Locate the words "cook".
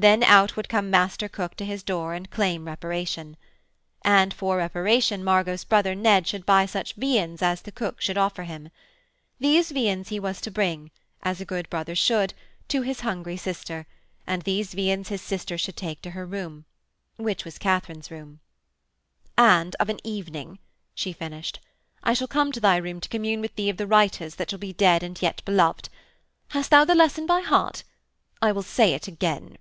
1.28-1.56, 7.72-8.00